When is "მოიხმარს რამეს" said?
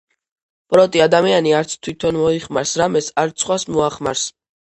2.23-3.11